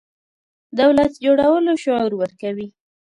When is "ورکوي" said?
2.21-2.67